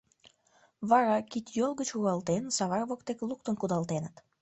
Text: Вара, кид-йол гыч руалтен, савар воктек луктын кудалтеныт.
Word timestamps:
Вара, 0.89 1.17
кид-йол 1.31 1.71
гыч 1.79 1.89
руалтен, 1.95 2.43
савар 2.57 2.83
воктек 2.89 3.19
луктын 3.29 3.55
кудалтеныт. 3.59 4.15